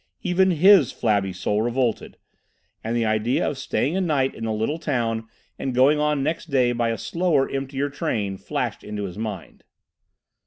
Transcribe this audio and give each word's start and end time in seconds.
Even 0.23 0.49
his 0.49 0.91
flabby 0.91 1.31
soul 1.31 1.61
revolted, 1.61 2.17
and 2.83 2.95
the 2.95 3.05
idea 3.05 3.47
of 3.47 3.55
staying 3.55 3.95
a 3.95 4.01
night 4.01 4.33
in 4.33 4.45
the 4.45 4.51
little 4.51 4.79
town 4.79 5.27
and 5.59 5.75
going 5.75 5.99
on 5.99 6.23
next 6.23 6.47
day 6.49 6.71
by 6.71 6.89
a 6.89 6.97
slower, 6.97 7.47
emptier 7.47 7.87
train, 7.87 8.35
flashed 8.35 8.83
into 8.83 9.03
his 9.03 9.19
mind. 9.19 9.63